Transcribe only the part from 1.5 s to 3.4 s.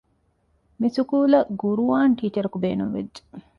ޤުރުޢާން ޓީޗަރަކު ބޭނުންވެއްޖެ